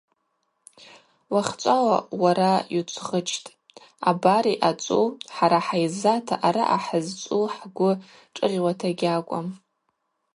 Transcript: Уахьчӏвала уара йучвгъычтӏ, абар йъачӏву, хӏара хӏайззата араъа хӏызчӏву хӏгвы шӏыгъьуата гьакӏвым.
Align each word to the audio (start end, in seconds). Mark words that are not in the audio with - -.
Уахьчӏвала 1.33 1.97
уара 2.21 2.51
йучвгъычтӏ, 2.73 3.53
абар 4.09 4.45
йъачӏву, 4.59 5.07
хӏара 5.35 5.59
хӏайззата 5.65 6.35
араъа 6.47 6.79
хӏызчӏву 6.85 7.47
хӏгвы 7.55 7.91
шӏыгъьуата 8.35 8.89
гьакӏвым. 8.99 9.47